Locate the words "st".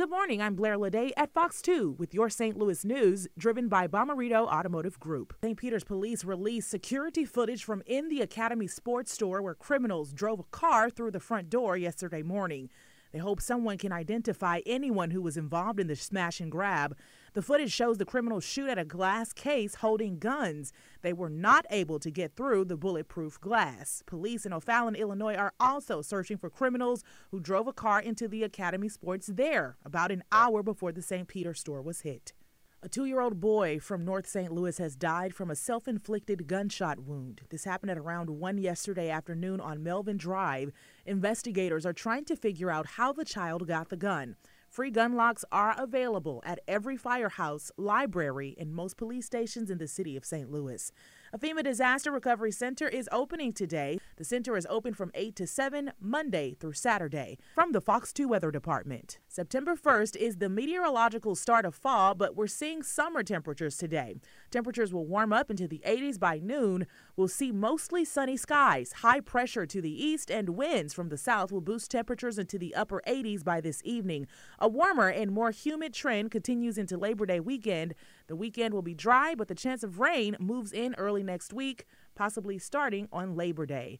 2.30-2.56, 5.42-5.58, 31.02-31.26, 34.26-34.50, 50.24-50.50